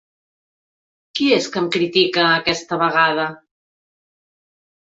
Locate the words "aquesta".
2.39-2.81